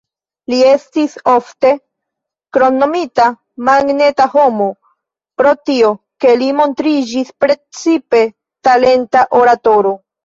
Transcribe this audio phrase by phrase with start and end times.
[0.51, 1.71] Li estis ofte
[2.57, 3.27] kromnomita
[3.67, 4.69] "magneta homo"
[5.43, 5.93] pro tio,
[6.25, 8.23] ke li montriĝis precipe
[8.71, 9.95] talenta oratoro.